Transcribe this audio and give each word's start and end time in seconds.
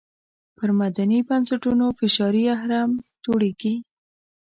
پر 0.57 0.69
مدني 0.79 1.19
بنسټونو 1.27 1.85
فشاري 1.99 2.43
اهرم 2.55 2.91
جوړېږي. 3.25 3.75